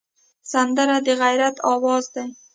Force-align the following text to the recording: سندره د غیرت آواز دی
سندره 0.51 0.97
د 1.05 1.07
غیرت 1.21 1.55
آواز 1.73 2.05
دی 2.13 2.27